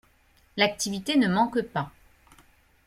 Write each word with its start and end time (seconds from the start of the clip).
L’activité 0.57 1.15
ne 1.15 1.27
manque 1.27 1.61
pas. 1.61 1.91